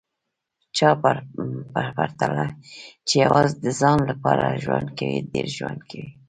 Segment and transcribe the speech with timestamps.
[0.77, 1.11] چا په
[1.95, 2.45] پرتله
[3.07, 6.07] چي یوازي د ځان لپاره ژوند کوي، ډېر ژوند کوي